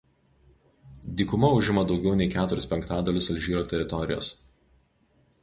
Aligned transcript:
Dykuma 1.19 1.51
užima 1.57 1.83
daugiau 1.91 2.15
nei 2.21 2.27
keturis 2.37 2.67
penktadalius 2.73 3.29
Alžyro 3.35 3.63
teritorijos. 3.75 4.33